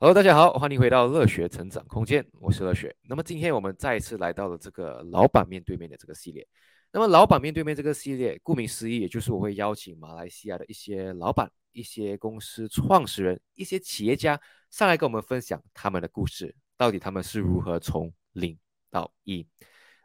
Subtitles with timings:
[0.00, 2.94] Hello，大家好，欢迎回到乐学成长空间，我是乐学。
[3.02, 6.46] 那么今天我们再一次来到了这个老板面对面的这个系列。
[6.92, 14.40] 那么老板面对面这个系列，顾名思义，也就是我会邀请马来西亚的一些老板、一些公司创始人、一些企业家
[14.70, 18.56] 上来跟我们分享他们的故事，到底他们是如何从零
[18.92, 19.44] 到一。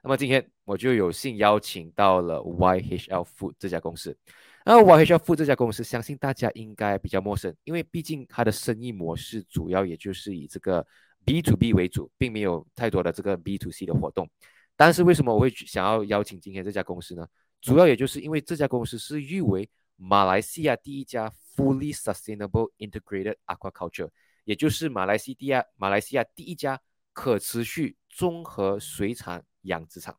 [0.01, 4.17] 那么今天我就有幸邀请到了 YHL Food 这家公司。
[4.65, 10.85] 那 YHL Food 这家公司，相信大家应该比较陌生，因为毕竟它的生意模式主要也就是以这个
[11.25, 14.29] B to B 为主，并没有太多的这个 B to C 的活动。
[14.75, 17.27] 但是为什么我会想要邀请今天这家公司呢？
[17.61, 24.09] 主要也就是因为这家公司是誉为马来西亚第一家 Fully Sustainable Integrated Aquaculture，
[24.45, 26.79] 也就是马来西亚马来西亚第一家
[27.11, 30.17] 可持续综合水产养殖场。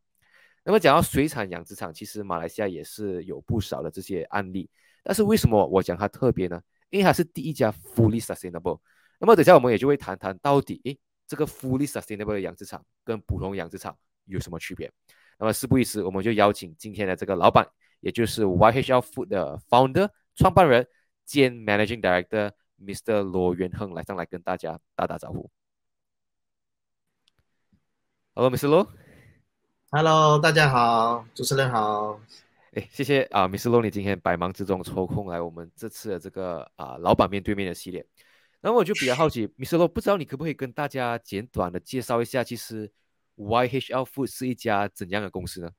[0.64, 4.68] 那么讲到水产养殖场，其实马来西亚也是有不少的这些案例。
[5.02, 6.60] 但是为什么我讲它特别呢？
[6.88, 8.80] 因为它是第一家 fully sustainable。
[9.20, 14.91] 那么等下我们也就会谈谈到底，诶，这个 fully sustainable 的养殖场跟普通养殖场有什么区别？
[15.39, 17.69] 那么事不宜迟，我们就邀请今天的这个老板，
[18.00, 20.86] 也就是 YHL Food 的 founder 创办人
[21.27, 23.22] 兼 managing director Mr.
[23.22, 25.50] 罗元亨来上来跟大家打打招呼。
[28.34, 28.69] Hello，Mr.
[28.69, 29.03] 罗。
[29.97, 32.20] Hello，大家好，主持人好。
[32.73, 33.70] 哎，谢谢啊，Mr.
[33.70, 38.05] Lo，你今天百忙之中抽空来我们这次的这个啊老板面对面的系列。
[38.61, 39.77] 那么我就比较好奇， Mr.
[39.77, 42.91] Lo，不知道你可不可以跟大家简短的介绍一下，其实
[43.36, 45.70] YHL Food 是一家怎样的公司呢？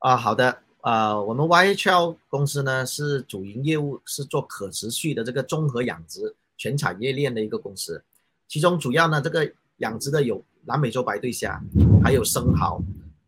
[0.00, 8.04] 啊，好的，啊，我们 YHL 公司呢是主营业务是做可持续的这个综合养殖全产业链的一个公司，
[8.46, 10.44] 其中主要呢这个养殖的有。
[10.64, 11.60] 南美洲白对虾，
[12.02, 12.80] 还有生蚝，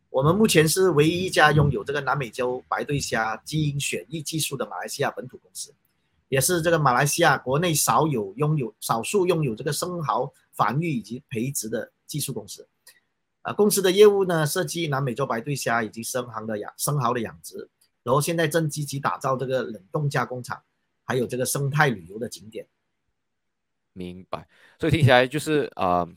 [0.08, 5.74] 我们目前是唯一一家拥有这个南美洲白对虾基因选育技术的马来西亚本土公司，
[6.28, 12.66] 也是这个马来西亚国内少有拥有少数拥有这个生蚝繁育以及培植的技术公司。
[13.42, 17.68] 啊，公司的业务呢，涉及南美洲白对虾以及生蚝的养生蚝的养殖，
[18.04, 20.62] 然后现在正积极打造这个冷冻加工厂，
[21.02, 22.64] 还有这个生态旅游的景点。
[23.92, 24.46] 明白，
[24.78, 26.08] 所以听起来就是啊。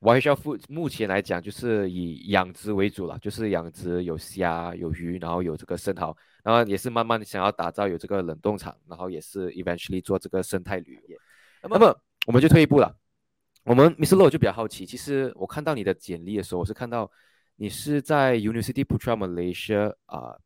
[0.00, 11.18] YHL Food 目前来讲就是以养殖为主了，就是养殖有虾有鱼，然后有这个生蚝，然后也是慢慢想要打造有这个冷冻厂，然后也是 eventually 做这个生态旅游。
[11.68, 11.92] 那么
[12.26, 12.96] 我们就退一步了，
[13.64, 14.14] 我们 Mr.
[14.14, 17.10] Lo 就比较好奇，其实我看到你的简历的时候，我是看到
[17.56, 20.38] 你是在 University Putra Malaysia 啊，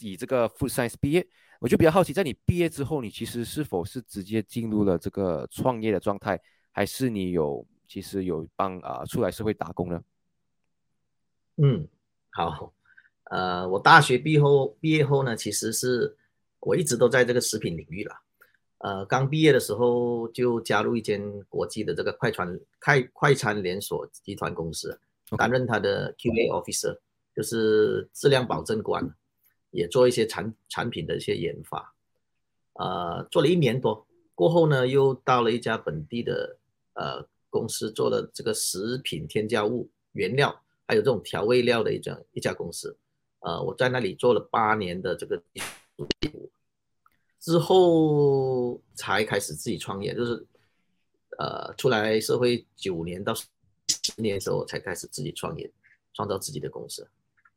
[0.00, 1.26] 以这个 Food Science 毕业，
[1.60, 6.40] 我就比较好奇，在你毕业之后，你其实是否是直接进入了这个创业的状态，
[6.72, 7.62] 还是你有？
[7.86, 10.02] 其实有帮啊出来社会打工的。
[11.56, 11.86] 嗯，
[12.30, 12.72] 好，
[13.30, 16.16] 呃，我大学毕业后毕业后呢，其实是
[16.58, 18.16] 我一直都在这个食品领域了。
[18.78, 24.98] 呃，刚毕业的时候就加入一间国际的这个快餐快快餐连锁集团公司，
[25.38, 26.98] 担任他的 QA officer，
[27.36, 29.08] 就是质量保证官，
[29.70, 31.94] 也做一些产产品的一些研发。
[32.72, 36.56] 呃，做了一年多过后呢，又到了一家本地的
[36.94, 37.28] 呃。
[37.54, 40.50] 公司做了这个食品添加物原料，
[40.88, 42.96] 还有这种调味料的一家一家公司，
[43.38, 45.40] 呃，我在那里做了八年的这个，
[47.38, 50.44] 之后才开始自己创业，就是
[51.38, 53.46] 呃出来社会九年到十
[54.16, 55.70] 年的时候才开始自己创业，
[56.12, 57.06] 创造自己的公司。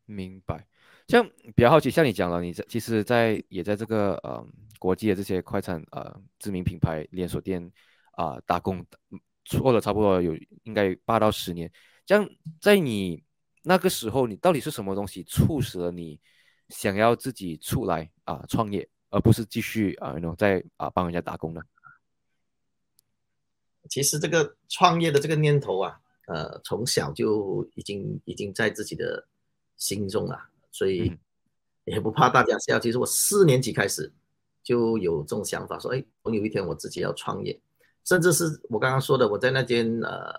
[0.06, 0.64] 明白。
[1.08, 4.46] 像比较好奇，像你讲了，你在其实，在也在这个呃
[4.78, 7.72] 国际的这些快餐呃知名品牌连锁店
[8.12, 8.86] 啊打工。
[9.48, 11.72] 做了差不多有应该八到十年，
[12.06, 13.24] 这样在你
[13.64, 16.20] 那个时候，你到底是什么东西促使了你
[16.68, 21.62] 想要自己出来啊创业，而不是继续啊那种在啊帮人家打工呢？
[23.90, 25.98] 其实这个创业的这个念头啊，
[26.28, 29.26] 呃，从小就已经已经在自己的
[29.78, 31.10] 心中了，所以
[31.86, 32.78] 也不怕大家笑。
[32.78, 34.12] 其实我四年级开始
[34.62, 37.58] 就有这种想法，说哎，总有一天我自己要创业。
[38.08, 40.34] 甚至是我刚刚说的，我在那间呃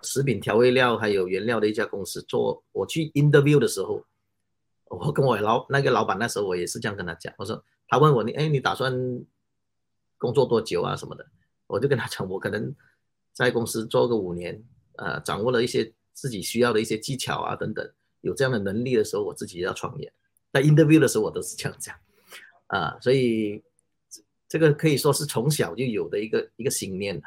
[0.00, 4.04] 食品调味料还有原料的一家公司做，我去 interview 的时候，
[4.84, 8.94] 我跟我老那个老板那时候我也是这样跟他讲，我说他问我你哎你打算
[10.18, 11.26] 工作多久啊什么的，
[11.66, 12.72] 我就跟他讲我可能
[13.32, 14.62] 在公司做个五年，
[14.94, 20.12] 呃掌握了一些自己需要的一些技巧啊等等，有这样的能力的时候，我自己要创业。
[20.52, 21.96] 在 interview 的时候我都是这样讲，
[22.68, 23.64] 啊所以。
[24.54, 27.22] 这个可以说是从小就有的一个一个信念了，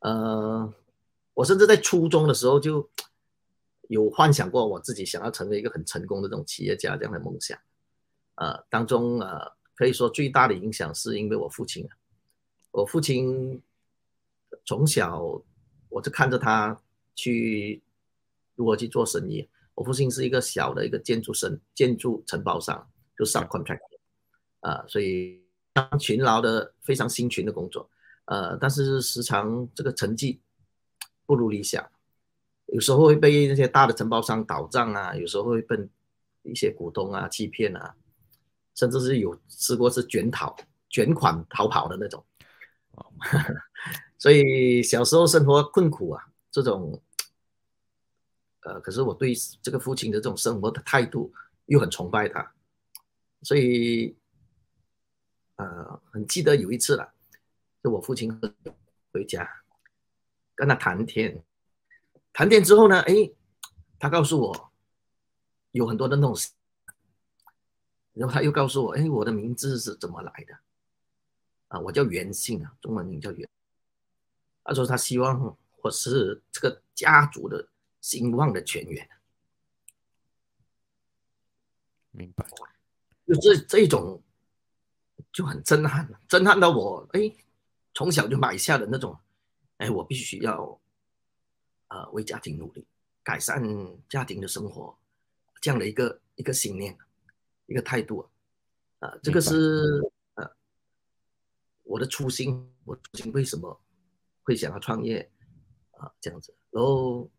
[0.00, 0.74] 呃，
[1.32, 2.86] 我甚至在初中的时候就
[3.88, 7.58] 有幻想过我自己想要成为一个很成功的这种企业家这样的梦想，
[8.34, 11.96] 呃，当中呃可以说最大的影响是因为我父亲啊，
[12.70, 13.62] 我父亲
[14.66, 15.42] 从小
[15.88, 16.78] 我就看着他
[17.14, 17.82] 去
[18.56, 19.48] 如何去做生意。
[19.74, 23.80] 我父亲是一个小的一个建筑生建筑承包商，就 subcontract，
[24.60, 25.41] 啊，所以
[25.98, 27.88] 勤劳的，非常辛勤的工作，
[28.26, 30.40] 呃，但是时常这个成绩
[31.26, 31.84] 不如理想，
[32.66, 35.76] 有时候会被那些大的承包商倒账啊，有时候会被
[36.42, 37.94] 一些股东啊欺骗啊，
[38.74, 40.54] 甚至是有试过是卷逃
[40.88, 42.24] 卷款逃跑的那种，
[44.18, 47.00] 所以小时候生活困苦啊，这种。
[48.64, 51.32] 呃，可是我对这个父亲的这种生活的态度
[51.66, 52.52] 又很崇拜他，
[53.42, 54.16] 所以
[55.62, 57.12] 呃，很记得有一次了，
[57.82, 58.40] 就我父亲
[59.12, 59.62] 回家
[60.54, 61.42] 跟他谈天，
[62.32, 63.30] 谈天之后呢，哎，
[63.98, 64.72] 他告诉我
[65.72, 66.36] 有很多的那种，
[68.14, 70.58] 然后他又告诉我，哎，我的名字是怎么来的？
[71.68, 73.48] 啊，我叫袁姓啊，中文名叫袁。
[74.64, 77.68] 他说他希望我是这个家族的。
[78.02, 79.08] 兴旺的泉源，
[82.10, 82.44] 明白？
[83.24, 84.20] 就这这一种
[85.32, 87.08] 就很震撼，震撼到我。
[87.12, 87.32] 哎，
[87.94, 89.18] 从小就买下的那种，
[89.78, 90.80] 哎，我必须要
[91.88, 92.86] 呃为家庭努力，
[93.22, 93.62] 改善
[94.08, 94.96] 家庭的生活，
[95.60, 96.96] 这样的一个一个信念，
[97.66, 98.28] 一个态度
[98.98, 100.02] 啊，这个是
[100.34, 100.50] 呃
[101.82, 102.68] 我的初心。
[102.84, 103.80] 我初心为什么
[104.42, 105.30] 会想要创业
[105.92, 106.12] 啊？
[106.20, 107.30] 这样子，然后。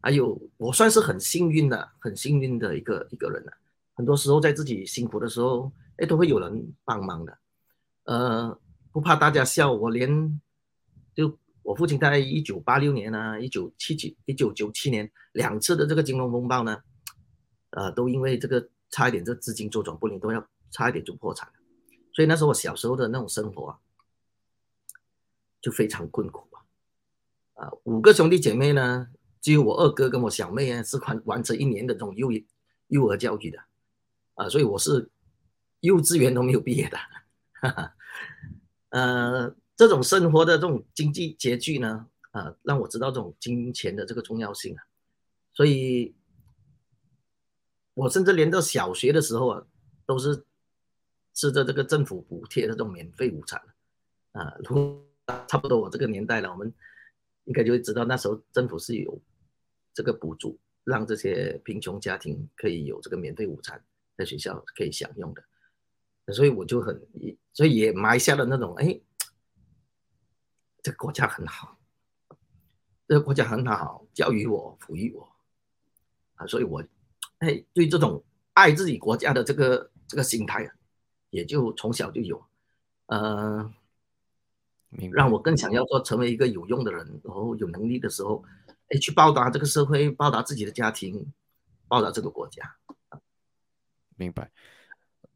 [0.00, 3.52] 还有，我算是很幸运的，很幸运的一个一个人了。
[3.98, 7.36] 很多时候在自己辛苦的时候，哎，都会有人帮忙的。
[8.04, 8.56] 呃，
[8.92, 10.40] 不怕大家笑，我连
[11.16, 16.80] 就我父亲在一九八六年呢，一九七九、一九九七年两次的这个金融风暴呢，
[17.70, 21.54] 呃，都因为这个差一点这资金周转不灵，都要差一点就破产了。
[22.14, 23.78] 所以那时候我小时候的那种生活啊，
[25.60, 26.62] 就非常困苦啊。
[27.64, 29.08] 啊，五个兄弟姐妹呢。
[29.40, 32.28] 只有我二哥跟我小妹啊，是完完成一年的这种幼
[32.88, 33.58] 幼儿教育的，
[34.38, 35.10] 啊，所以我是
[35.80, 36.96] 幼稚园都没有毕业的，
[37.54, 37.94] 哈哈，
[38.90, 44.82] 呃，这种生活的这种经济拮据呢，啊，让我知道这种金钱的这个重要性啊，
[45.52, 46.14] 所以，
[47.94, 49.66] 我甚至连到小学的时候啊，
[50.06, 50.44] 都是
[51.34, 53.60] 吃着这个政府补贴的这种免费午餐，
[54.32, 54.54] 啊，
[55.48, 56.72] 差不多我这个年代了，我们。
[57.44, 59.18] 应该就会知道，那时候政府是有
[59.94, 63.82] 这个补助，让这些贫穷家庭可以有这个免费午餐
[64.18, 65.42] 在学校可以享用的。
[66.34, 67.00] 所以我就很，
[67.54, 69.00] 所以也埋下了那种，哎，
[70.82, 71.78] 这个国家很好，
[73.06, 75.26] 这个国家很好，教育我，抚育我，
[76.34, 76.84] 啊，所以我，
[77.38, 78.22] 哎，对这种
[78.52, 80.70] 爱自己国家的这个这个心态，
[81.30, 82.44] 也就从小就有，
[83.06, 83.72] 呃。
[85.12, 88.42] 让我更想要说成为一个有用的人，然后有能力的时候，
[88.88, 91.30] 哎，去报答这个社会，报答自己的家庭，
[91.88, 92.74] 报答这个国家。
[94.18, 94.50] 明白。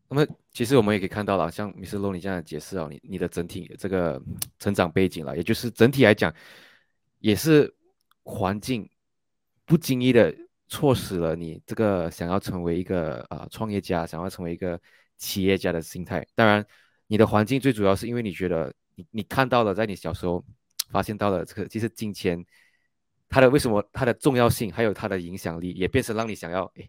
[0.09, 4.23] 那么，其实我们也可以看到了，像米斯洛尼这样的解释啊，你你的整体这个
[4.59, 6.31] 成长背景了，也就是整体来讲，
[7.21, 7.75] 也是
[8.25, 8.87] 环境
[9.65, 10.35] 不经意的
[10.69, 14.79] 促使了你这个想要成为一个啊创业家，想要成为一个
[15.17, 16.27] 企业家的心态。
[16.35, 16.63] 当然，
[17.07, 18.71] 你的环境最主要是因为你觉得。
[18.95, 20.45] 你你看到了，在你小时候
[20.91, 22.45] 发现到了这个，其实金钱
[23.27, 26.87] 它的为什么它的重要性，还有它的影响力，也变成让你想要哎，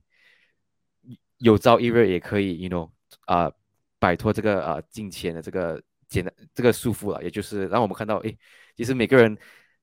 [1.44, 2.90] 有朝一日也可以，you know
[3.26, 3.52] 啊，
[4.00, 7.22] 摆脱这个啊金钱的这个简单这个束缚了。
[7.22, 8.34] 也就是让我们看到，哎，
[8.76, 9.38] 其实每个人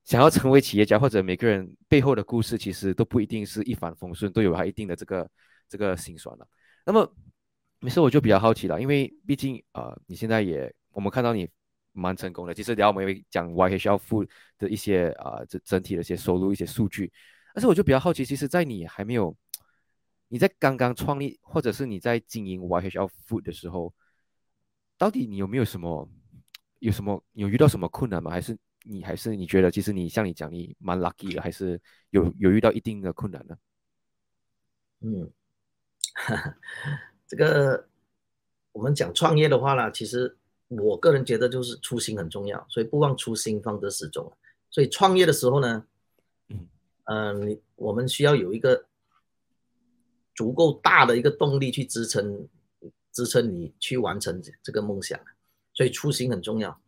[0.05, 5.31] 想要成为企业家，或者每个人背后的故事，其实都不一定是一帆风顺，都有它一定的这个
[5.69, 6.49] 这个心酸了。
[6.87, 7.14] 那么，
[7.81, 11.49] 没事，我就比较好奇了，因为毕竟啊，你现在也我们看到你。
[11.93, 12.55] 蛮成功的。
[12.55, 17.11] 其实，聊我们讲 YHL Food 的一些啊，整整体的一些收入、一些数据。
[17.52, 19.37] 但是，我就比较好奇，其实，在你还没有
[20.30, 23.92] 你在刚刚创立，或者是你在经营 YHL Food 的时候，
[24.96, 26.08] 到底你有没有什么
[26.78, 28.30] 有什么有遇到什么困难吗？
[28.30, 31.78] 还是你还是你觉得，其实你像你讲，你蛮 lucky 的，还是
[32.10, 33.56] 有有遇到一定的困难呢？
[35.00, 35.30] 嗯，
[37.28, 37.87] 这个
[38.72, 40.34] 我们讲创业的话呢，其实。
[40.72, 44.32] 我个人觉得就是初心很重要，所以不忘初心，方得始终。
[44.70, 45.84] 所以创业的时候呢，
[47.06, 48.87] 嗯，你我们需要有一个
[50.40, 52.49] 足够大的一个动力去支撑，
[53.12, 55.20] 支撑你去完成这个梦想。
[55.75, 56.80] 所以初心很重要。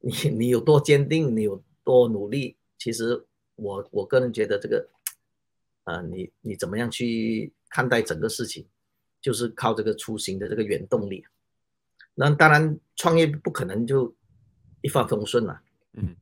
[0.00, 4.88] 你你有多坚定，你有多努力，其实我我个人觉得这个，
[5.84, 8.66] 呃，你你怎么样去看待整个事情，
[9.20, 11.24] 就是靠这个初心的这个原动力。
[12.16, 14.12] 那当然，创业不可能就
[14.80, 15.62] 一帆风顺了。
[15.92, 16.16] 嗯，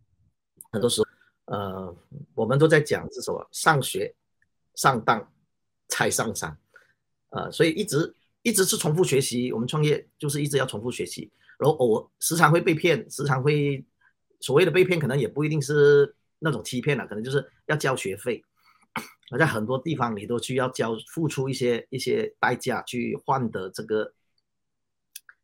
[0.71, 1.07] 很多时候，
[1.47, 1.97] 呃，
[2.35, 3.49] 我们都在讲是什么？
[3.51, 4.15] 上学、
[4.75, 5.33] 上当、
[5.89, 6.57] 才上山，
[7.31, 9.53] 呃，所以一直一直是重复学习。
[9.53, 13.85] 我们创业就是一直要重复学习，然后偶时常会被骗，时常会
[14.41, 18.45] 所谓的被骗，可能也不一定是那种欺骗了，可能就是要交学费。
[19.31, 24.13] 而在很多地方，你都需要交付出一些一些代价去换得这个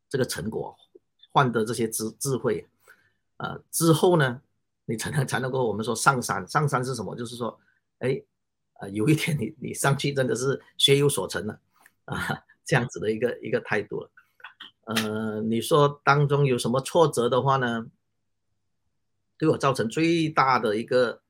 [0.08, 0.74] 这个成果，
[1.32, 2.66] 换得这些智智慧，
[3.36, 4.40] 呃，之后呢，
[4.86, 6.48] 你才能才能够我们说上山。
[6.48, 7.14] 上山是什么？
[7.14, 7.60] 就是说，
[7.98, 8.22] 哎，
[8.74, 11.60] 啊，有一天你你上去真的是学有所成了
[12.04, 14.10] 啊，这样子的一个一个态度了。
[14.84, 17.86] 呃，你说当中有什么挫折的话呢？
[19.36, 21.20] 对我造成最大的一个。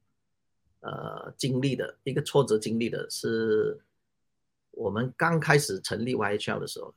[0.87, 3.81] 呃，经历的一个挫折，经历的是
[4.73, 6.95] 我们刚开始成立 YHL 的时候，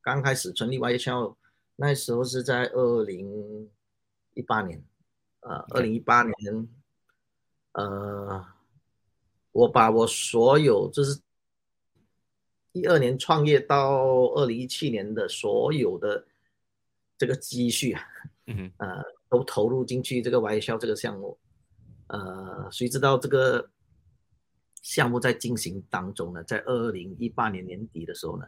[0.00, 1.36] 刚开始成立 YHL，
[1.76, 3.68] 那时候是在二零
[4.32, 4.82] 一八年，
[5.40, 6.66] 呃，二零一八年，
[7.72, 8.42] 呃，
[9.56, 11.18] 我把我所有就是
[12.72, 14.02] 一二年创业到
[14.34, 16.26] 二零一七年的所有的
[17.16, 18.02] 这个积蓄啊，
[18.48, 21.38] 嗯呃，都投入进去这个 YHL 这个项目。
[22.08, 23.70] 呃，谁知道这个
[24.82, 26.44] 项目在进行当中呢？
[26.44, 28.44] 在二零一八年年底的时候呢，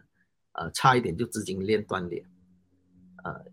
[0.52, 2.22] 呃，差一点就资金链断裂，
[3.24, 3.46] 呃，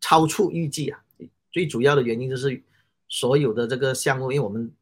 [0.00, 1.04] 超出预计啊。
[1.52, 2.62] 最主要的原因就是
[3.06, 4.72] 所有的这个项目，因为我们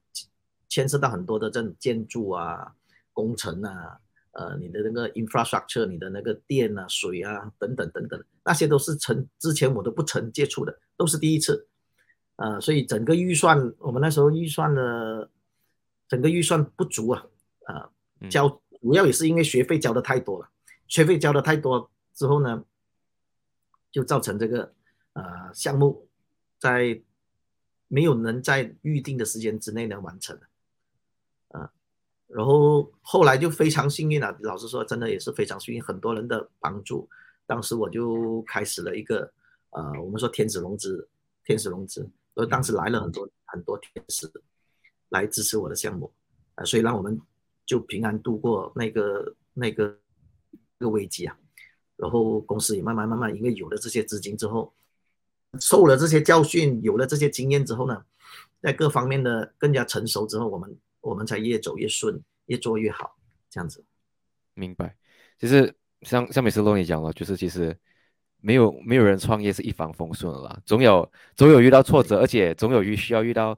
[0.72, 2.74] 牵涉到很多的这种建筑啊、
[3.12, 4.00] 工程啊，
[4.30, 11.68] 呃，你的那个 infrastructure，你的那个电啊、水啊等等等等，那些都是曾之前我都不曾接触的，都是第一次。
[12.36, 15.28] 呃，所以整个预算，我们那时候预算的
[16.08, 17.26] 整个预算不足啊，
[17.66, 17.90] 啊，
[18.30, 18.48] 交
[18.80, 20.48] 主要也是因为学费交的太多了，
[20.88, 22.64] 学费交的太多之后呢，
[23.90, 24.72] 就造成这个
[25.12, 26.08] 呃项目
[26.58, 27.02] 在
[27.88, 30.48] 没有能在预定的时间之内能完成，啊，
[32.34, 37.08] 然后后来就非常幸运了，老实说，真的也是非常幸运，很多人的帮助，
[37.46, 39.30] 当时我就开始了一个
[39.70, 41.08] 呃，我们说天使融资，
[41.44, 42.08] 天使融资。
[42.34, 44.26] 呃当时来了很多很多天使
[45.10, 46.10] 来支持我的项目，
[46.54, 47.20] 啊，所以让我们
[47.66, 49.94] 就平安度过那个那个
[50.78, 51.36] 个危机啊。
[51.96, 54.72] 然后公司也慢慢慢慢，因为有了这些资金之后，
[55.60, 58.02] 受了这些教训，有了这些经验之后呢，
[58.62, 63.18] 在各方面的更加成熟之后，我们我们才越走越顺，越做越好，
[63.50, 63.84] 这样子。
[64.54, 64.96] 明白。
[65.38, 67.76] 其实像像美斯洛你讲了，就是其实。
[68.44, 73.56] 没有没有人创业是一帆风顺的啦，总有总有遇到挫折，而且总有遇需要遇到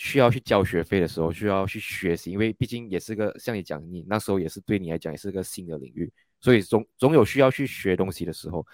[0.00, 8.66] 需要去交学费的时候，需要去学习，因为毕竟也是个像你讲，你那时候也是对你来讲也是个新的领域，所以总总有需要去学东西的时候。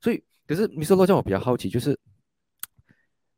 [0.00, 1.98] 所以，可是米斯洛让我比较好奇，就是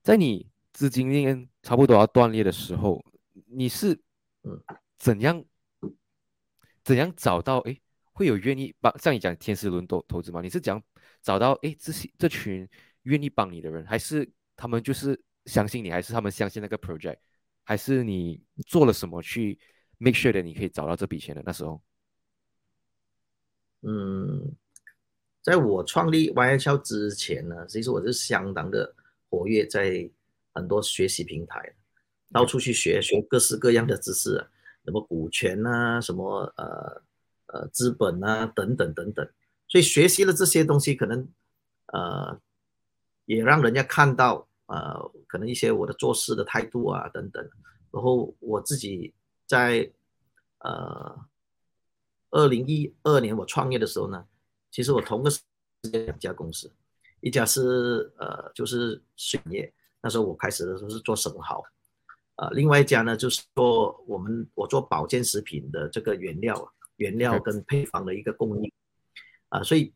[0.03, 3.03] 在你资金链差不多要断裂的时候，
[3.47, 3.99] 你是
[4.99, 5.45] 怎样
[6.85, 7.79] 怎样找到哎
[8.13, 10.41] 会有愿意帮像你讲天使轮投投资吗？
[10.41, 10.83] 你是讲？
[11.23, 12.69] 找到哎，这些这群
[13.03, 17.19] 愿意帮你的人，还是他们就是相信你，还是他们相信那个 project，
[17.65, 19.59] 还是你做了什么去
[19.99, 21.43] make sure 的你可以找到这笔钱的？
[21.45, 21.83] 那时候，
[23.83, 24.55] 嗯，
[25.43, 28.95] 在我创立 YHL 之前呢，其实我是相当的
[29.29, 30.09] 活跃在
[30.55, 31.75] 很多学习平台，
[32.33, 34.47] 到处去学学各式各样的知识，
[34.85, 37.03] 什么股权啊，什么呃
[37.47, 39.29] 呃资本啊，等等等等。
[39.69, 41.29] 所以学习了这些东西，可能，
[41.87, 42.41] 呃，
[43.25, 47.43] 也让人家看到，呃，可能一些我的做事的态度啊，等等。
[47.91, 49.13] 然后我自己
[49.47, 49.91] 在，
[50.59, 51.19] 呃，
[52.31, 54.25] 二零一二年我创业的时候呢，
[54.71, 55.41] 其实我同个时
[55.83, 56.71] 间两家公司，
[57.21, 61.65] 一家是呃就是水业，那时候我开始的时候是做生蚝，
[62.37, 68.73] 呃，另外一家呢就是做我们我做保健食品的这个原料，原料跟配方的一个供应。
[69.49, 69.93] 啊，所以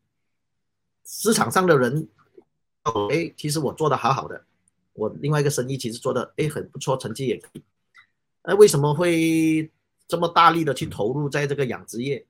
[1.05, 2.07] 市场上的人，
[3.11, 4.43] 哎，其实我做的好好的，
[4.93, 7.63] 我另外一个生意其实做的哎很不错，成绩也可以。
[8.43, 9.71] 那为什么会
[10.07, 12.25] 这么大力的去投入在这个养殖业？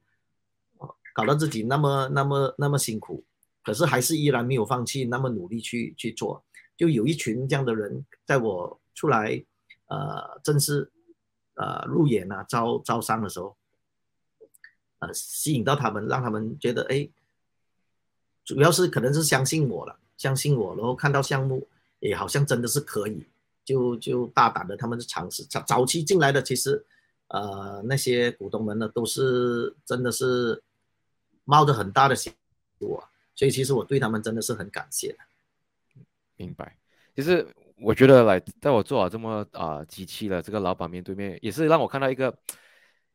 [1.13, 3.23] 搞到自己那么那么那么辛苦，
[3.63, 6.43] 可是还是依然没有放弃，那么努力去去做。
[6.77, 9.43] 就有一群这样的人，在我出来
[9.91, 10.89] 呃正式
[11.55, 13.55] 呃入演啊招招商的时候。
[15.01, 17.09] 呃，吸引到他们，让他们觉得，哎，
[18.45, 21.67] 主要是可能是相信我了，相信我，然后看到项目，
[21.97, 23.25] 也好像真的是可以，
[23.65, 25.43] 就就大胆的他们去尝试。
[25.45, 26.85] 早早期进来的，其实，
[27.29, 30.61] 呃，那些股东们呢，都是真的是
[31.45, 32.31] 冒着很大的险
[32.77, 35.17] 我，所以其实我对他们真的是很感谢的。
[36.35, 36.77] 明白。
[37.15, 37.47] 其实
[37.83, 42.37] 我觉得来，在我做了这么啊几期了，这个老板面对面，也是让我看到一个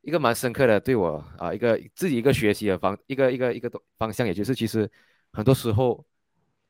[0.01, 4.91] 一个蛮深刻的对我啊一个自己一个学习的方一个一个一个方向，也就是其实
[5.33, 6.05] 很多时候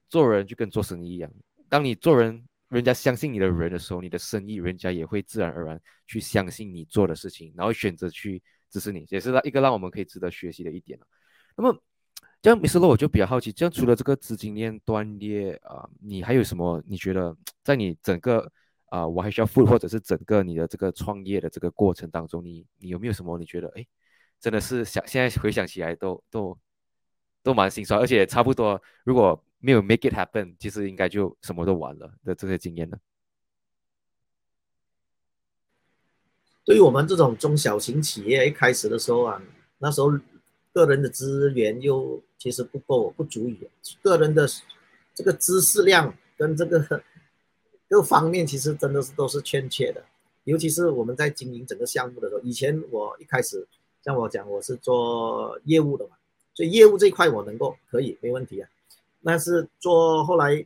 [0.08, 1.30] 做人就跟做生意一样，
[1.68, 10.98] 当你做人，人家相信你的人的时候，你的生意人家也会自然而然去相信你做的事情，然后选择去支持你，也是一个让我们可以值得学习的一点
[11.56, 11.82] 那么。
[12.46, 12.78] 这样，Mr.
[12.78, 16.80] Low，我就比较好奇，这样除了这个资金链断裂啊，你还有什么？
[16.86, 18.48] 你觉得在你整个
[18.84, 23.36] 啊，我还需要付，或者是整个你的这个创业的这个过程当中，你你有没有什么？
[23.36, 23.84] 你觉得哎，
[24.38, 26.56] 真的是想现在回想起来都都
[27.42, 32.96] 都蛮心酸，而且差不多如果没有 make it happen，其实应该就什么都完了的这些经验呢？
[36.64, 39.42] 对于我们这种中小型企业一开始的时候啊，
[39.78, 40.12] 那时候。
[40.72, 43.58] 个人的资源又其实不够，不足以。
[44.02, 44.46] 个人的
[45.14, 47.02] 这个知识量跟这个
[47.88, 50.04] 各方面，其实真的是都是欠缺的。
[50.44, 53.66] 尤其是我们在经营整个项目的时候，以前我一开始
[54.04, 56.16] 像我讲，我是做业务的嘛，
[56.54, 58.68] 所以业务这一块我能够可以没问题啊。
[59.24, 60.64] 但是做后来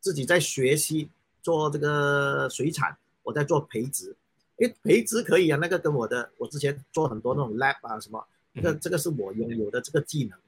[0.00, 1.08] 自己在学习
[1.42, 4.16] 做这个水产，我在做培植，
[4.56, 8.24] 因为，培植可以啊，那个跟我的我之前做很多那种 lab 啊什么。
[8.54, 10.38] 这个这个是我拥有的这个技能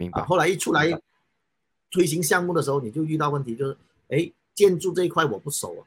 [0.00, 0.24] 明白。
[0.24, 0.98] 后来一出来
[1.90, 3.76] 推行项目的时候，你就遇到问题，就是
[4.08, 5.84] 哎，建筑这一块我不熟啊，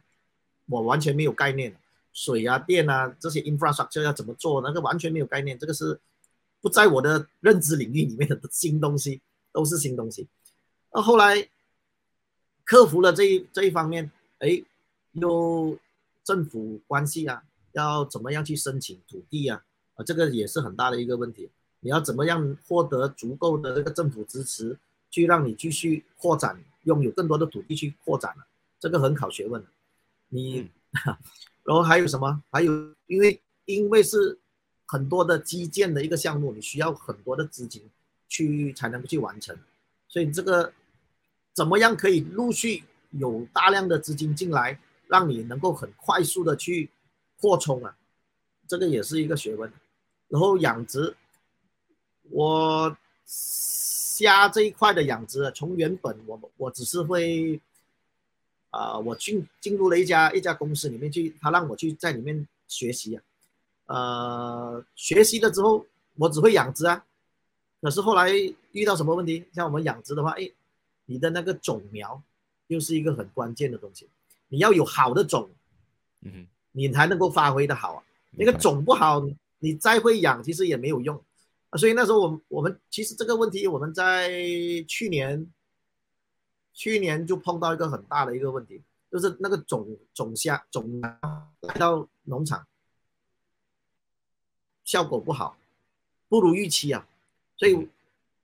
[0.68, 1.76] 我完全没有概念，
[2.14, 6.00] 水啊、电啊这些 infrastructure 要怎么做，那个完全没有概念，这个是
[6.62, 9.20] 不在我的认知领域里面的新东西，
[9.52, 10.28] 都是新东西。
[10.92, 11.50] 那后来
[12.64, 14.62] 克服了这一这一方面，哎，
[15.14, 15.76] 有
[16.24, 19.64] 政府关系啊，要怎么样去申请土地啊？
[19.96, 21.50] 啊，这个也是很大的一个问题。
[21.84, 24.78] 你要怎么样获得足够的这个政府支持，
[25.10, 28.48] 去让你继续扩展，拥有更多的土地去扩展了？
[28.80, 29.62] 这个很考学问。
[30.30, 30.70] 你，
[31.64, 32.42] 然后还有什么？
[32.50, 32.72] 还有，
[33.08, 34.40] 因为因为是
[34.88, 37.84] 很多的基建的一个项目，你需要很多的资金
[38.30, 39.56] 去才能够去完成。
[40.08, 40.72] 所以这个
[41.54, 46.90] 怎么样可以陆续有大量的资金进来，让你能够很快速的去
[47.40, 47.96] 扩充啊？
[48.68, 49.72] 这个也是一个学问。
[50.30, 51.16] 然后养殖，
[52.30, 57.60] 我虾这一块的养殖，从原本我我只是会，
[58.70, 63.24] 啊，我进进入了一家一家公司里面去，他让我去在里面学习啊，
[63.86, 67.06] 呃，学习了之后，我只会养殖啊，
[67.82, 68.32] 可是后来
[68.72, 69.44] 遇到什么问题？
[69.54, 70.50] 像我们养殖的话，哎，
[71.06, 72.22] 你的那个种苗
[72.68, 74.08] 又是一个很关键的东西，
[74.48, 75.50] 你要有好的种，
[76.22, 79.24] 嗯，你才能够发挥的好啊，那个种不好。
[79.60, 81.24] 你再会养，其实也没有用
[81.74, 81.78] 啊。
[81.78, 84.30] 所以那时候，我我们其实这个问题，我们在
[84.88, 85.52] 去年，
[86.74, 88.82] 去年就碰到一个很大的一个问题，
[89.12, 92.68] 就是那个种种虾种来到农场，
[94.84, 95.58] 效果不好，
[96.30, 97.08] 不如预期啊。
[97.58, 97.90] 所以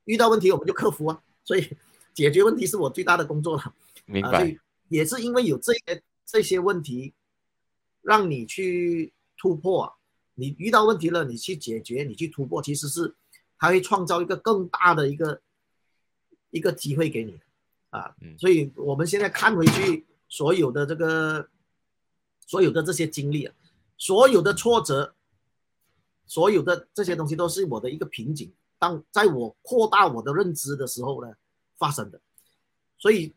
[0.06, 1.22] 遇到问题我们就克服啊。
[1.44, 1.78] 所以
[2.14, 3.76] 解决问题是我最大的工作了。
[4.06, 4.58] 明白。
[4.90, 7.14] 也是因为有这些这些问题，
[8.02, 9.99] 让你去突破。
[10.40, 13.14] 你遇到问题了，你去解决，你去突破，其实是
[13.58, 15.42] 它会创造一个更大的一个
[16.50, 17.38] 一个机会给你，
[17.90, 21.50] 啊，所以我们现在看回去，所有的这个
[22.48, 23.54] 所有的这些经历啊，
[23.98, 25.14] 所有的挫折，
[26.26, 28.52] 所有的这些东西都是我的一个瓶颈。
[28.80, 31.36] 当在我扩大我的认知的时候呢，
[31.78, 32.22] 发生的，
[32.98, 33.34] 所以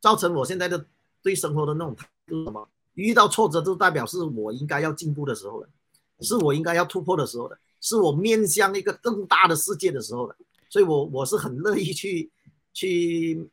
[0.00, 0.84] 造成我现在的
[1.22, 2.68] 对生活的那种态度什么？
[2.94, 5.68] 遇到挫折，就代表是我应该要进步的时候了，
[6.20, 10.36] 是我应该要突破的时候了，是我面向一个更大的世界的时候了。
[10.68, 12.30] 所以，我我是很乐意去
[12.72, 13.48] 去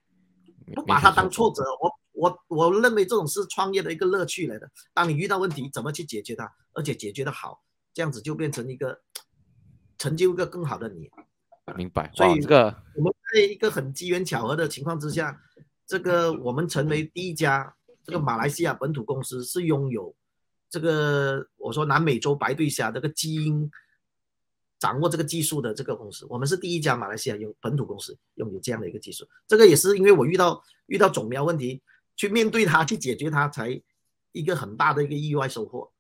[0.73, 1.63] 不把它当挫折。
[1.80, 4.69] 我我我认为这种是创业的一个乐趣来的。
[4.93, 7.62] 当你遇到问题，怎么去解决它，而且解决的好，
[7.93, 9.00] 这样子就变成一个
[9.97, 11.10] 成就一个更好的你。
[11.76, 12.12] 明白。
[12.13, 15.41] 所以这个我们在一个很机缘巧合的情况之下，
[15.86, 17.76] 这个我们成为第一家。
[18.07, 20.15] 这个马来西亚本土公司是拥有
[20.69, 23.69] 这个我说南美洲白对虾这个基因，
[24.79, 29.27] 掌握这个技术的这个公司，我们是第一家马来西亚有本土公司拥有这样的一个技术。
[29.45, 31.81] 这个也是因为我遇到遇到种苗问题，
[32.15, 33.81] 去面对它，去解决它，才
[34.31, 35.91] 一个很大的一个意外收获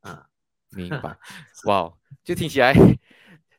[0.00, 0.26] 啊。
[0.70, 1.18] 明白，
[1.66, 2.74] 哇，就听起来，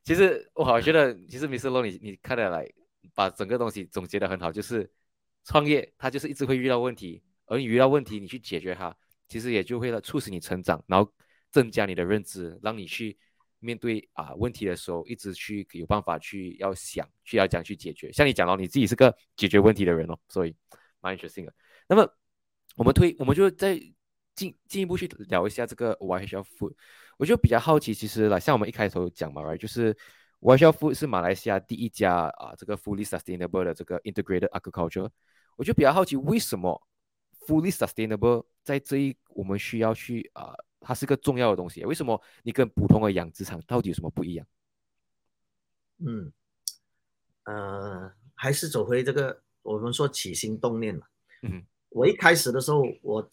[0.04, 1.70] 其实我好觉得，其实 Mr.
[1.70, 2.72] Low，你你看得来
[3.14, 4.90] 把整个东西总结的很好，就是
[5.44, 7.22] 创业它就是一直会遇到问题。
[7.48, 8.96] 而你遇到问题，你去解决它，
[9.28, 11.12] 其实也就会促使你成长，然后
[11.50, 13.18] 增加你的认知，让你去
[13.60, 18.12] 面对啊问题的时候，一直去有办法去要想，去要讲去解决。
[18.12, 20.54] 像你讲到你自己是个解决问题的人哦，所以
[21.02, 21.54] 蛮 interesting 的。
[21.88, 22.08] 那么
[22.76, 23.76] 我们推，我们就再
[24.36, 26.76] 进进一步去聊一下这个 YHL Food。
[27.18, 29.96] 我就比较好奇，其实啦，像我们一开头讲嘛，right，就是
[30.42, 35.10] YHL Food 是马来西亚第一家啊，这个 fully sustainable 的这个 integrated agriculture。
[35.56, 36.80] 我就比较好奇，为什么
[37.48, 41.86] fully sustainable 在这一我们需要去啊，它是个重要的东西。
[41.86, 44.46] 为什么你跟普通的养殖场到底有什么不一样？
[46.00, 46.32] 嗯，
[47.46, 51.08] 呃，还是走回这个我们说起心动念嘛。
[51.42, 53.28] 嗯，我一开始的时候，我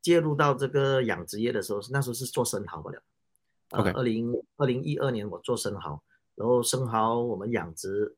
[0.00, 3.02] 介入到这个养殖业的时候，那时候是做生蚝的。
[3.70, 6.02] OK，二零二零一二年我做生蚝，
[6.34, 8.14] 然后生蚝我们养殖，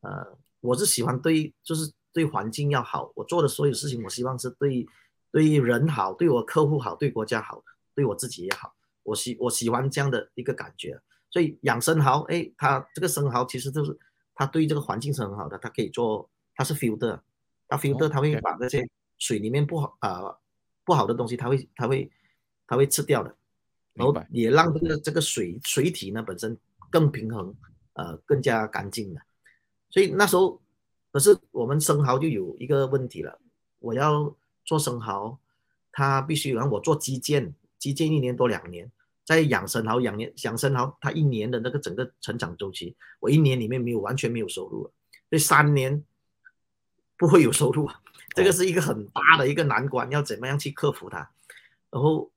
[0.00, 3.12] 呃，我是喜欢对，就是对环境要好。
[3.14, 4.86] 我做的所有事情，我希望是对
[5.30, 7.62] 对人好，对我客户好，对国家好，
[7.94, 8.74] 对我自己也好。
[9.02, 11.00] 我喜我喜欢这样的一个感觉。
[11.30, 13.98] 所以养生蚝，哎，它这个生蚝其实就是
[14.34, 17.20] 它对这个环境是很好的，它可以做，它是 filter，
[17.68, 20.36] 它 filter 它会把那些水里面不好啊
[20.84, 22.10] 不好的东西，它会它会
[22.66, 23.34] 它会吃掉的。
[23.94, 26.56] 然后也让这个这个水水体呢本身
[26.88, 27.54] 更平衡，
[27.94, 29.20] 呃，更加干净的。
[29.90, 30.62] 所以那时候，
[31.12, 33.38] 可是我们生蚝就有一个问题了。
[33.80, 35.38] 我要做生蚝，
[35.92, 38.90] 它必须让我做基建，基建一年多两年，
[39.24, 44.82] 在养生蚝养年养生蚝，它一年的那个整个成长周期，我一年里面没有完全没有收入，
[45.28, 46.04] 所以三年
[47.16, 47.88] 不会有收入，
[48.34, 51.30] 这个是一个很大的一个难关，要怎么样去克服它？
[51.90, 52.30] 然后。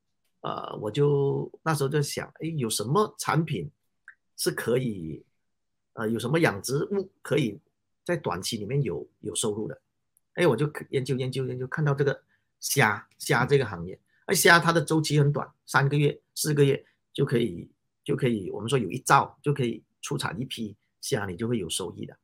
[0.44, 3.70] 呃，我就那时候就想，哎，有什么产品
[4.36, 5.22] 是可以，
[5.92, 7.60] 呃，有什么养殖物可以
[8.04, 9.80] 在短期里面有有收入的？
[10.34, 12.22] 哎，我就研究研究研究，看到这个
[12.60, 17.70] 虾虾这个行业，哎，虾它的周期很短，三个月四个月就可以
[18.04, 22.16] 就可以，我们说有一兆就可以出产一批虾，你就会有收益的，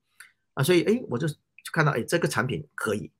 [0.54, 1.26] 啊，所以哎，我就
[1.72, 3.10] 看到哎，这个产品可以，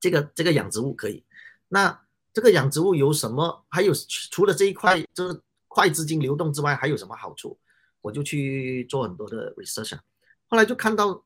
[0.00, 1.24] 这个这个养殖物可以，
[1.68, 2.00] 那。
[2.34, 3.62] 这个养殖物有什么？
[3.68, 3.92] 还有
[4.30, 7.58] 除了这一块就是快资金流动之外，还有什么好处？
[8.00, 9.98] 我就去做很多的 research，
[10.46, 11.22] 后来就看到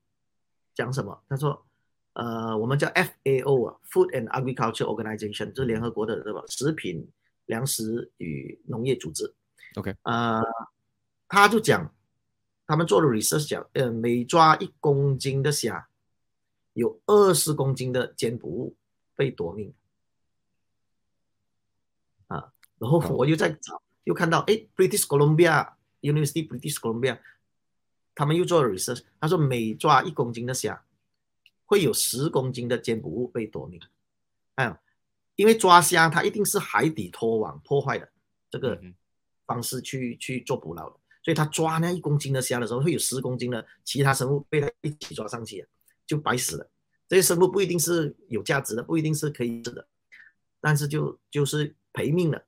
[0.76, 1.20] 讲什么？
[1.28, 1.66] 他说，
[2.12, 7.10] 呃，我们叫 FAO 啊，Food and Agriculture Organization，就是联合国的这个食品、
[7.46, 9.34] 粮食与农业组织。
[9.76, 10.40] OK，呃，
[11.26, 11.92] 他就讲，
[12.66, 15.88] 他们做的 research 讲，呃，每抓一公斤的虾，
[16.74, 18.76] 有二十公斤的尖捕物
[19.16, 19.74] 被夺命。
[22.28, 27.18] 啊然后我又在找，又看到哎，British Columbia University British Columbia，
[28.16, 30.82] 他们又做了 research，他说每抓一公斤的虾，
[31.66, 33.80] 会有十公斤的坚捕物被夺命。
[34.56, 34.76] 哎，
[35.36, 38.08] 因为抓虾它一定是海底拖网破坏的
[38.50, 38.80] 这个
[39.46, 45.68] 方式去去做捕捞的，所以他抓那一公斤的虾的时候，会有十公斤的其他生物被他一起抓上去，
[46.06, 46.68] 就白死了。
[47.06, 49.86] 这些生物不一定是有价值的，不一定是可以吃的，
[50.60, 52.42] 但是就就是赔命了。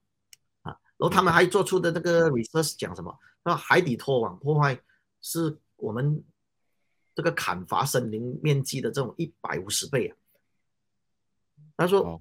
[0.65, 3.17] 然后他们还做出的这个 research 讲什么？
[3.45, 4.81] 说海底拖网破坏
[5.21, 6.25] 是我们
[7.15, 10.17] 这个砍伐森林面积的这种一百五十倍啊。
[11.77, 12.21] 他说，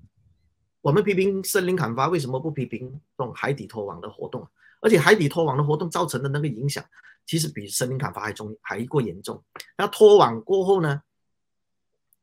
[0.82, 4.48] 我们批评森林砍伐，为什么不批评这种海底拖网的活动？
[4.82, 6.86] 而且海底拖网的活动造成的那个影响，
[7.26, 9.44] 其实比森林砍伐还重还过严重。
[9.78, 11.02] 那拖网过后呢？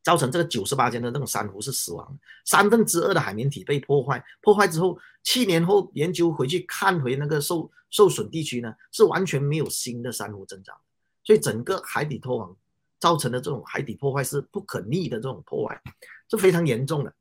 [0.02, 4.22] 造成这个九十八间的那种珊瑚是死亡，三分之二的海绵体被破坏。
[4.42, 10.76] 破坏之后，七年后研究回去看回那个受受损地区呢，是完全没有新的珊瑚增长。
[11.22, 12.56] 所以整个海底拖网
[12.98, 15.80] 造成的这种海底破坏是不可逆的这种破坏，
[16.28, 17.14] 是非常严重的。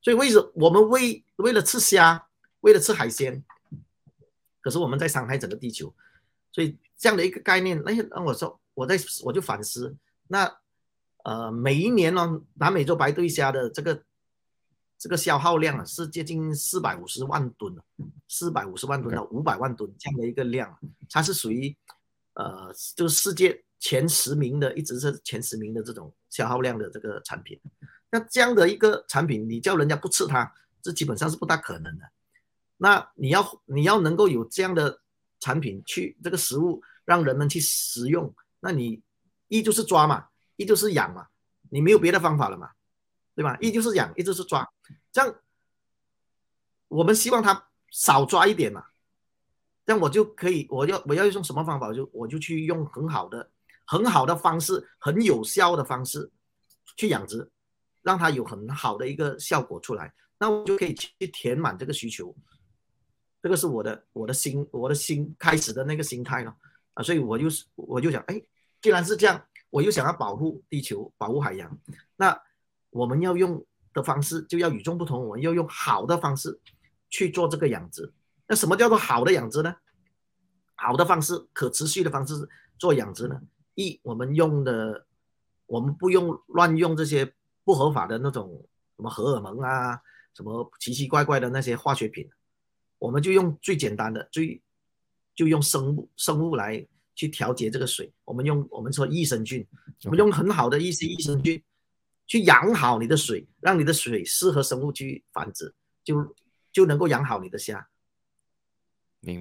[0.00, 2.28] 所以为什么我们为为了吃虾，
[2.60, 3.42] 为了吃海鲜，
[4.60, 5.92] 可是我们在伤害整个地球？
[6.52, 9.96] 所以这样的一个概念，那那我说我在我就反思
[10.28, 10.56] 那。
[11.22, 14.02] 呃，每一年呢，南美洲白对虾的这个
[15.00, 17.74] 这个消耗量啊，是接近四百五十万吨
[18.28, 21.74] 四百五十万吨到五百万吨这样的一个量，它是属于
[22.34, 27.58] 呃，就是世界前十名的，一直是前十名的这种消耗量的这个产品。
[28.10, 32.04] 那这样的一个产品，你叫人家不吃它，这基本上是不大可能的。
[32.76, 35.00] 那你要你要能够有这样的
[35.40, 39.00] 产品去这个食物让人们去食用，那你
[39.48, 40.26] 一就是抓嘛。
[40.56, 41.26] 一就是养嘛，
[41.70, 42.68] 你没有别的方法了嘛，
[43.40, 43.56] 对吧？
[43.58, 44.70] 一就是养，一就是抓，
[45.10, 45.34] 这样
[46.88, 48.84] 我们希望他少抓一点嘛，
[49.86, 53.50] 这样我就可以，我要我要用什么方法，就我就去用很好的、
[53.86, 56.30] 很好的方式，很有效的方式
[56.98, 57.50] 去养殖，
[58.02, 62.36] 让它有很好的一个效果出来，那我就可以去填满这个需求。
[63.40, 66.54] 这个是我的我的心我的心开始的那个心态了
[66.92, 68.38] 啊，所以我就是我就想，哎，
[68.82, 69.42] 既然是这样。
[69.72, 71.78] 我又想要保护地球，保护海洋，
[72.16, 72.36] 那
[72.90, 76.60] 我们要用的方式就要与众不同，我们要用好的方式
[77.08, 78.12] 去做这个养殖。
[78.46, 79.74] 那什么叫做好的养殖呢？
[80.74, 82.48] 好的方式，可持续的方式
[82.78, 83.40] 做养殖呢？
[83.74, 85.06] 一，我们用的，
[85.66, 87.32] 我们不用乱用这些
[87.64, 90.00] 不合法的那种什么荷尔蒙啊，
[90.34, 92.28] 什么奇奇怪怪的那些化学品，
[92.98, 94.60] 我们就用最简单的，最
[95.34, 98.12] 就用生物生物来去调节这个水。
[98.24, 99.66] 我们用我们说益生菌，
[100.04, 101.62] 我们用很好的一些益生菌
[102.30, 106.36] 去养好你的水，让你的水适合生物去繁殖，就
[106.70, 107.88] 就能够养好你的虾。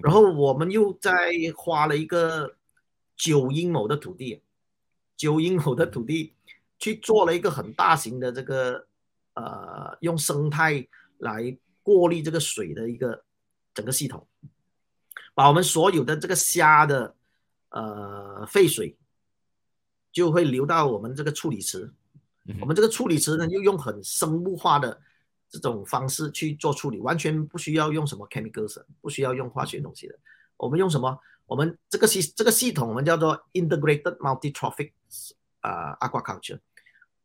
[0.01, 2.57] 然后我们又在花了一个
[3.15, 4.41] 九英亩的土地，
[5.15, 6.33] 九英亩的土地
[6.79, 8.87] 去做了一个很大型的这个
[9.35, 10.87] 呃，用生态
[11.19, 13.23] 来过滤这个水的一个
[13.75, 14.27] 整个系统，
[15.35, 17.15] 把我们所有的这个虾的
[17.69, 18.97] 呃废水
[20.11, 21.93] 就会流到我们这个处理池，
[22.59, 25.01] 我们这个处理池呢又用很生物化的。
[25.51, 30.15] 这种方式去做处理，完全不需要用什么 chemicals，不需要用化学东西的。
[30.57, 31.19] 我们用什么？
[31.47, 34.91] 我们这个系这个系统，我们叫做 integrated multi-trophic
[35.61, 36.59] 啊 aquaculture，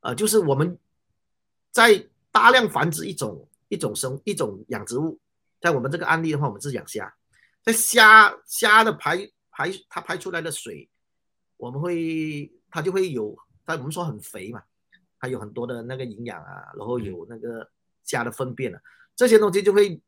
[0.00, 0.78] 呃，就是我们
[1.70, 5.20] 在大量繁殖一种一种生一种养殖物。
[5.60, 7.14] 在我们这个案例的话，我们是养虾，
[7.62, 10.88] 在虾虾的排排它排出来的水，
[11.58, 14.62] 我们会它就会有，它我们说很肥嘛，
[15.24, 17.70] 它有很多的那个营养啊，然后有那个。
[18.06, 18.78] 虾的粪便啊，
[19.16, 19.98] 这些东西就会，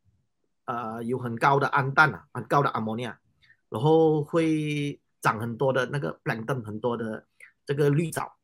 [0.67, 3.19] 呃，有很高的氨氮啊，很高的阿摩尼亚，
[3.71, 7.27] 然后会长很多的那个 plankton，很多的
[7.65, 8.37] 这个绿藻。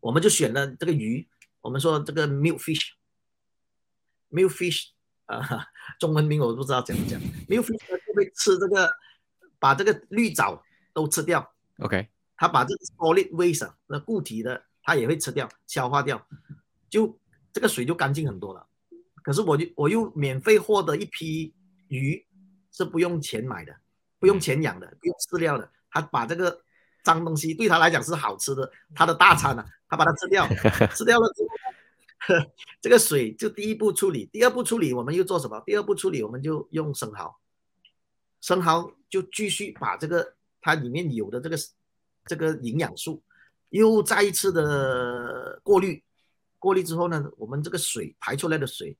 [0.00, 1.28] 我们就选了这个鱼，
[1.60, 4.92] 我们说这个 milk fish，milk fish，
[5.26, 5.66] 啊，
[5.98, 8.90] 中文名我不知道怎么讲，milk fish 就会吃这个，
[9.58, 11.52] 把这个绿藻都吃掉。
[11.80, 16.26] OK，它把这个 solid waste，那固体的，它也会吃掉，消化掉，
[16.88, 17.16] 就。
[17.52, 18.64] 这个水就干净很多了，
[19.24, 21.52] 可是我就我又免费获得一批
[21.88, 22.24] 鱼，
[22.70, 23.76] 是不用钱买的，
[24.20, 25.68] 不用钱养的，不用饲料的。
[25.90, 26.62] 他把这个
[27.02, 30.46] 脏东西对他来讲是好吃的，他的大餐啊，他把它吃掉，
[30.94, 35.60] 吃掉了之后， 这个水就第一步处理，第二步处理我们又做什么？
[35.66, 37.36] 第二步处理我们就用生蚝，
[38.40, 41.56] 生蚝就继续把这个它里面有的这个
[42.26, 43.20] 这个营养素
[43.70, 46.02] 又再一次的过滤。
[46.58, 48.94] 过滤之后呢，我们这个水排出来的水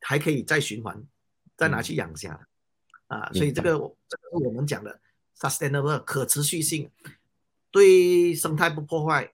[0.00, 1.06] 还可以再循环，
[1.58, 2.40] 再拿去养虾，
[3.08, 3.72] 啊，所以这个
[4.08, 4.98] 这个是我们讲的
[5.38, 6.90] sustainable 可持续性，
[7.70, 9.30] 对生态不破坏，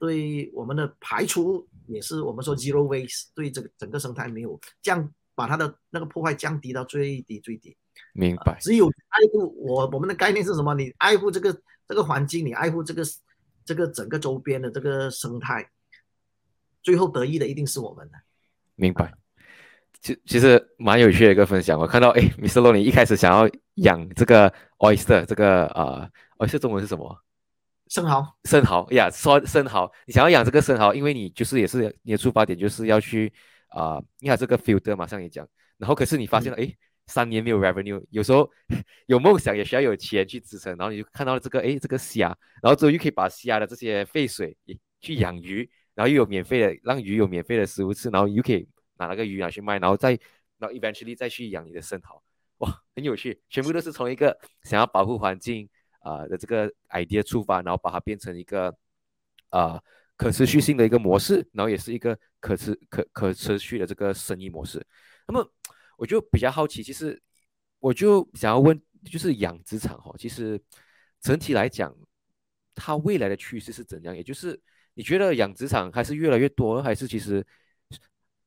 [0.00, 7.76] 对我们的排除也是我们说 zero waste，对这个整个生态没有降，把它的那个破坏降低到最低最低。
[8.12, 8.58] 明白。
[8.60, 10.74] 只有爱护我我们的概念是什么？
[10.74, 11.56] 你爱护这个
[11.88, 13.02] 这个环境，你爱护这个
[13.64, 15.70] 这个整个周边的这个生态。
[16.82, 18.18] 最后得益的一定是我们的，
[18.76, 19.12] 明白。
[20.00, 21.76] 其其实蛮有趣的一个分享。
[21.76, 22.60] 我看到，哎，Mr.
[22.60, 27.18] l o 你一开始想要养这个 oyster，这个啊，oyster 中文是什么？
[27.88, 28.36] 生蚝。
[28.44, 33.32] 生蚝呀，说生蚝，你想要养这个生蚝，因为你就是也是你的出发点就是要去
[33.70, 35.44] 啊，你看这个 filter 嘛，像你讲，
[35.78, 36.72] 然后可是你发现了，哎，
[37.06, 38.50] 三年没有 revenue，有时候
[39.06, 42.26] 有梦想也需要有钱去支撑，然后你就看到了这个，哎，这个虾，
[42.62, 44.56] 然后之后又可以把虾的这些废水
[45.00, 45.68] 去养鱼。
[45.96, 50.10] 然后又有免费的，让鱼有免费的食物吃，然后又可以拿那个鱼拿去卖，然后再，
[50.58, 52.22] 然后 eventually 再去养你的生蚝，
[52.58, 55.66] 哇，很有趣，全部都是从一个想要保护环境
[56.00, 58.76] 啊的这个 idea 出发，然后把它变成一个
[59.48, 59.82] 啊
[60.18, 64.86] 可持续性的一个模式，然后也是一个可持可可持续的这个生意模式。
[65.26, 65.50] 那么
[65.96, 67.20] 我就比较好奇，其实
[67.78, 70.60] 我就想要问，就是养殖场哈，其实
[71.20, 71.94] 整体来讲，
[72.74, 74.16] 它未来的趋势是怎样？
[74.16, 74.60] 也就是
[74.94, 77.44] 你觉得养殖场还是越来越多，还是其实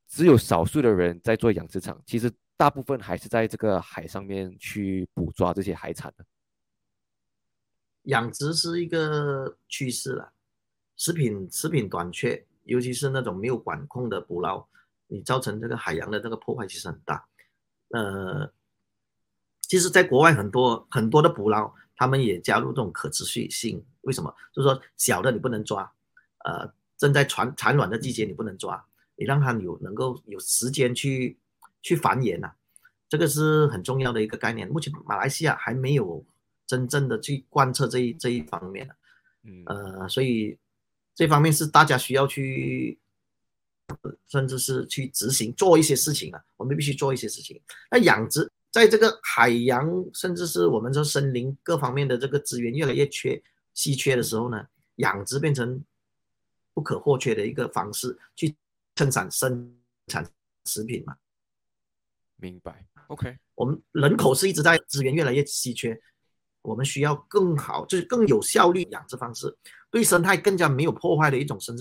[0.07, 2.01] 只有少数的人在做养殖场？
[2.05, 6.25] 其实大部分还是在这个海上面去捕抓这些海产的。
[8.03, 10.33] 养殖是一个趋势了，
[10.95, 14.67] 食品食品短缺，尤其是那种没有管控的捕捞，
[15.07, 17.27] 你造成这个海洋的这个破坏其实很大。
[17.89, 18.51] 呃，
[19.61, 23.83] 其实，在国外很多很多的捕捞，他们也加入这种可持续性。
[24.01, 24.33] 为什么？
[24.53, 25.91] 就是说小的你不能抓。
[26.45, 31.37] 呃，正在产产卵的季节，你不能抓，你让它有能够有时间去
[31.81, 32.51] 去繁衍呐，
[33.09, 34.67] 这个是很重要的一个概念。
[34.67, 36.25] 目前马来西亚还没有
[36.65, 38.95] 真正的去贯彻这一这一方面的，
[39.43, 40.57] 嗯，呃，所以
[41.13, 42.97] 这方面是大家需要去，
[44.27, 47.61] 甚至是去执行做一些事情啊，我们必须做一些事情。
[47.91, 53.41] 那养殖在这个海洋，甚至是我们说森林各方面的这个资源越来越缺
[53.73, 55.83] 稀缺的时候呢，养殖变成。
[56.71, 58.55] 不可或缺的一个方式去
[58.95, 60.25] 生产生产
[60.63, 61.13] 食品嘛。
[62.37, 63.37] 明白，OK。
[63.55, 65.99] 我们人口是一直在资源越来越稀缺，
[66.61, 69.53] 我们需要更好，就是更有效率养殖方式，
[69.91, 71.75] 对生态更加没有破坏的一种生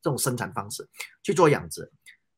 [0.00, 0.88] 这种生产方式
[1.22, 1.90] 去做养殖。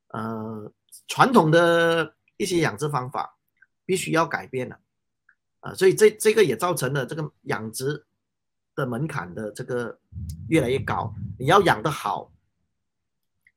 [0.08, 0.72] 呃，
[1.06, 3.38] 传统的一些养殖方法
[3.84, 4.80] 必须要改变了，
[5.60, 8.04] 啊，所以这这个也造成了这个养殖
[8.74, 10.00] 的门槛的这个
[10.48, 11.14] 越来越高。
[11.38, 12.32] 你要养得好，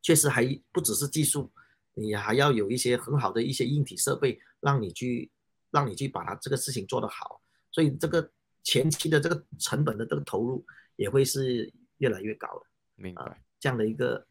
[0.02, 1.52] 确实还不只是技术。
[1.96, 5.32] 你还要有一些很好的一些硬体设备，让你去，
[5.70, 7.40] 让你去把它这个事情做得好，
[7.72, 8.32] 所以这个
[8.64, 12.66] 前期的这个成本的这个投入也会是越来越高的。
[12.96, 14.28] 明白这样的一个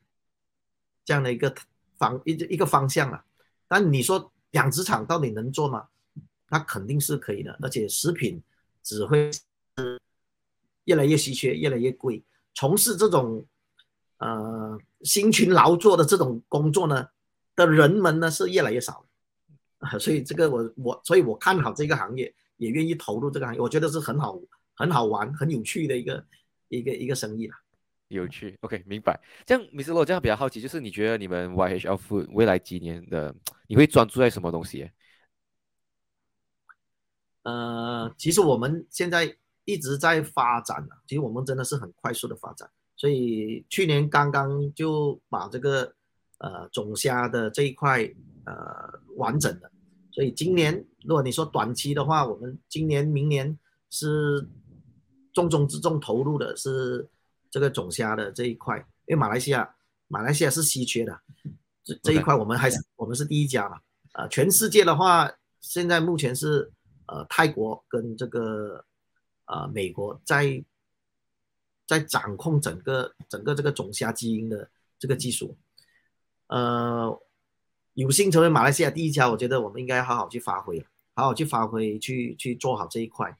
[1.06, 1.54] 这样的一个
[1.96, 3.24] 方一一个方向啊。
[3.66, 5.88] 但你说养殖场到底能做吗？
[6.48, 8.42] 它肯定是可以的，而且食品
[8.82, 9.30] 只会
[10.84, 12.22] 越来越稀缺，越来越贵。
[12.52, 13.46] 从事这种
[14.18, 17.08] 呃辛勤劳作的这种工作呢？
[17.56, 19.06] 的人们呢是越来越少，
[19.98, 24.38] 所以这个我我所以我看好这个行业，也愿意投入这个行业，我觉得是很好
[24.74, 26.26] 很好玩很有趣的一个
[26.68, 27.54] 一个一个生意了。
[28.14, 29.20] 有趣，OK，明白。
[29.44, 29.92] 这样，Mr.
[29.92, 33.34] 罗这样比较好奇，就是你觉得你们 YHL Food 未来几年的
[33.66, 34.90] 你会专注在什么东西？
[37.42, 45.94] 呃，其实我们现在一直在发展啊，其实我们真的是很快速的发展，所以去年刚刚就把这个。
[46.44, 48.02] 呃，种虾的这一块，
[48.46, 49.70] 呃，完整的，
[50.10, 53.56] 所以今年如果你说短期的话，我们今年、明年
[53.90, 54.44] 是
[55.32, 57.08] 重中之重投入的是
[57.52, 59.76] 这个种虾的这一块，因为马来西亚，
[60.08, 61.20] 马来西亚是稀缺的，
[61.84, 63.78] 这这一块我们还是我们是第一家嘛，
[64.12, 66.72] 啊，全世界的话，现在目前是
[67.06, 68.82] 呃泰国跟这个
[69.44, 70.64] 呃美国在
[71.86, 75.54] 在掌控整个整个这个种虾基因的这个技术。
[76.46, 77.20] 呃，
[77.92, 80.82] 有幸成为马来西亚第一家，我觉得我们应该好好去发挥，
[81.14, 83.36] 好好去发挥，去去做好这一块。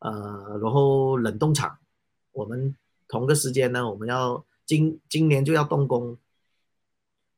[0.00, 1.78] 呃，然后冷冻厂，
[2.32, 2.76] 我们
[3.14, 6.18] 同个时间呢，我们要今今年就要动工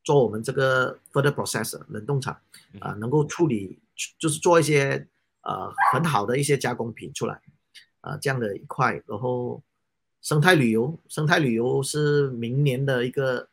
[0.03, 2.41] 做我们这个 further processor 冷冻厂
[2.81, 3.79] 啊，能够处理
[4.19, 5.07] 就是做一些
[5.43, 7.43] 呃很好的一些加工品出来
[8.01, 9.03] 啊，这样的一块。
[9.07, 9.63] 然后
[10.23, 13.49] 生态旅游，生态旅游是明年的一个。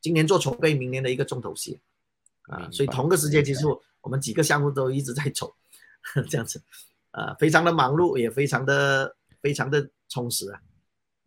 [0.00, 1.78] 今年做筹备，明年的一个重头戏
[2.48, 3.64] 啊，所以同个时间，其实
[4.00, 5.54] 我们几个项目都一直在走，
[6.28, 6.60] 这样子，
[7.12, 10.60] 啊，非常的忙碌，也非常的非常的充实啊。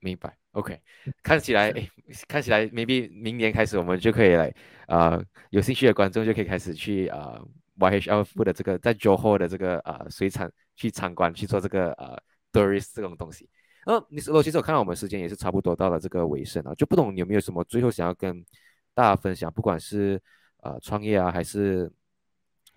[0.05, 0.79] 明白，OK，
[1.23, 1.89] 看起来，哎，
[2.27, 4.53] 看起来，maybe 明年开始我们就可以来，
[4.85, 7.41] 啊，有兴趣的观众就可以开始去啊
[7.79, 12.15] ，YHL 的这个在 Johor 的这个啊水产去参观，去做这个啊
[12.53, 13.49] tourist 这种东西。
[13.87, 18.45] 呃，你是，其实我看到我们时间也是差不多到了这个尾声啊，就不懂你有没有什么最后想要跟
[18.93, 20.21] 大家分享，不管是
[20.57, 21.91] 呃创业啊，还是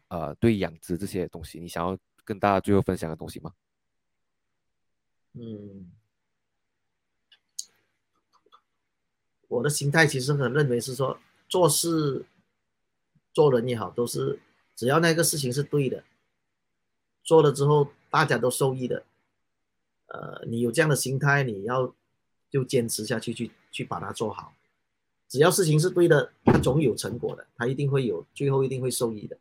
[0.08, 3.52] 呃对养殖这些东西，你想要跟大家最后分享的东西吗？
[5.34, 5.92] 嗯，
[9.48, 12.24] 我的心态其实很认为是说，做事
[13.32, 14.38] 做人也好，都是
[14.76, 16.04] 只要那个事情是对的，
[17.24, 19.04] 做了之后大家都受益的。
[20.08, 21.94] 呃，你有这样的心态，你要
[22.50, 24.54] 就坚持下去，去去把它做好。
[25.28, 29.36] 只要事情是对的，它总有成果的，它一定会有，最后一定会受益的。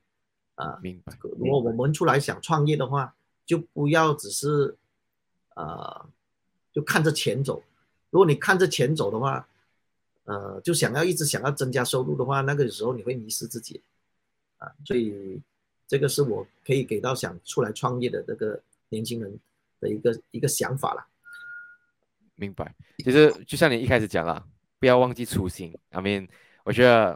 [0.55, 1.17] 啊，明白。
[1.21, 3.15] 如果我们出来想创业的话，
[3.45, 4.75] 就不要只是
[5.55, 6.05] 呃，
[6.73, 7.63] 就看着钱走。
[8.09, 9.47] 如果你看着钱走的话，
[10.27, 13.81] 呃，就想要一直想要增加收入的话，那个时候你会迷失自己。
[14.59, 15.41] 啊，所以
[15.87, 19.37] 这个是我可以给到想出来创业的这个年轻人。
[19.79, 21.05] 的一个一个想法了，
[22.33, 22.73] 明白。
[22.97, 24.43] 其实就像你一开始讲了，
[24.79, 25.71] 不要忘记初心。
[25.91, 26.27] I mean，
[26.65, 27.15] 我觉得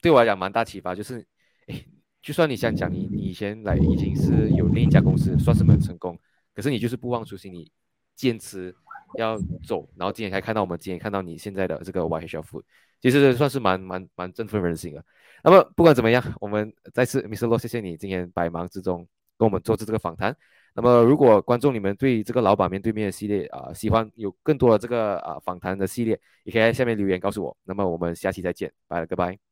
[0.00, 1.22] 对我来讲蛮大启发，就是，
[1.66, 1.84] 哎，
[2.22, 6.18] 就算你想讲你你以前来已经是有另一家公司，算是蛮成功，
[6.54, 7.70] 可是你就是不忘初心，你
[8.16, 8.74] 坚持
[9.16, 12.62] 要走，然后今天才看到我们今天看到你现在的这个 Y H F，
[13.00, 15.04] 其实算是蛮蛮蛮振奋人心的。
[15.42, 17.46] 那么不管怎么样，我们再次 Mr.
[17.46, 19.06] 罗，谢谢你今天百忙之中
[19.38, 20.36] 跟我们做这这个访谈。
[20.72, 27.56] 那么，如果观众你们对这个老板面对面的系列啊，喜欢有更多的这个啊访谈的系列，也可以在下面留言告诉我。
[27.64, 29.49] 那么我们下期再见，拜了，拜拜。